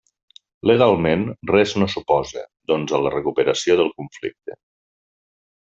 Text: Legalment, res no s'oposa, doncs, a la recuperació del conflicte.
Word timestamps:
Legalment, 0.69 1.25
res 1.51 1.75
no 1.83 1.89
s'oposa, 1.95 2.43
doncs, 2.73 2.97
a 2.99 3.03
la 3.05 3.13
recuperació 3.17 3.79
del 3.83 3.93
conflicte. 4.01 4.59